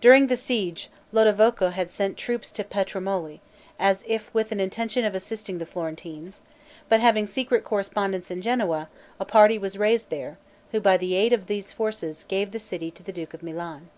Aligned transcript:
During 0.00 0.28
the 0.28 0.36
siege, 0.36 0.90
Lodovico 1.12 1.70
had 1.72 1.90
sent 1.90 2.16
troops 2.16 2.52
to 2.52 2.62
Pontremoli, 2.62 3.40
as 3.80 4.04
if 4.06 4.32
with 4.32 4.52
an 4.52 4.60
intention 4.60 5.04
of 5.04 5.12
assisting 5.12 5.58
the 5.58 5.66
Florentines; 5.66 6.38
but 6.88 7.00
having 7.00 7.26
secret 7.26 7.64
correspondence 7.64 8.30
in 8.30 8.42
Genoa, 8.42 8.88
a 9.18 9.24
party 9.24 9.58
was 9.58 9.76
raised 9.76 10.08
there, 10.08 10.38
who, 10.70 10.78
by 10.78 10.96
the 10.96 11.16
aid 11.16 11.32
of 11.32 11.48
these 11.48 11.72
forces, 11.72 12.22
gave 12.22 12.52
the 12.52 12.60
city 12.60 12.92
to 12.92 13.02
the 13.02 13.12
duke 13.12 13.34
of 13.34 13.42
Milan. 13.42 13.90